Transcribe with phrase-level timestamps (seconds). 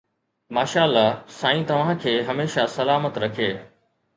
[0.57, 3.51] ماشاءالله سائين توهان کي هميشه سلامت رکي